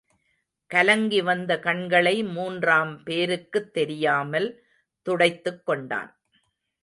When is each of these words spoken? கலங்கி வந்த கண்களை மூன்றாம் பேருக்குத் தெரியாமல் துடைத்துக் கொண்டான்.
கலங்கி 0.67 1.21
வந்த 1.21 1.59
கண்களை 1.59 2.23
மூன்றாம் 2.23 3.03
பேருக்குத் 3.03 3.73
தெரியாமல் 3.73 4.63
துடைத்துக் 5.01 5.65
கொண்டான். 5.65 6.19